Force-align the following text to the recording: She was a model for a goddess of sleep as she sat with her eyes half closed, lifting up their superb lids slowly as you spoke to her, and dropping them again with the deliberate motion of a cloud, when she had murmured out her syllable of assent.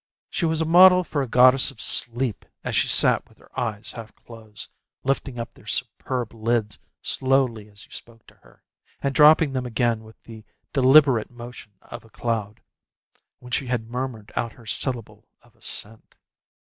She 0.31 0.47
was 0.47 0.61
a 0.61 0.65
model 0.65 1.03
for 1.03 1.21
a 1.21 1.27
goddess 1.27 1.69
of 1.69 1.79
sleep 1.79 2.43
as 2.63 2.75
she 2.75 2.87
sat 2.87 3.29
with 3.29 3.37
her 3.37 3.51
eyes 3.55 3.91
half 3.91 4.15
closed, 4.15 4.71
lifting 5.03 5.37
up 5.37 5.53
their 5.53 5.67
superb 5.67 6.33
lids 6.33 6.79
slowly 7.03 7.69
as 7.69 7.85
you 7.85 7.91
spoke 7.91 8.25
to 8.25 8.33
her, 8.37 8.63
and 9.03 9.13
dropping 9.13 9.53
them 9.53 9.67
again 9.67 10.03
with 10.03 10.19
the 10.23 10.43
deliberate 10.73 11.29
motion 11.29 11.73
of 11.83 12.03
a 12.03 12.09
cloud, 12.09 12.61
when 13.37 13.51
she 13.51 13.67
had 13.67 13.91
murmured 13.91 14.31
out 14.35 14.53
her 14.53 14.65
syllable 14.65 15.27
of 15.43 15.55
assent. 15.55 16.15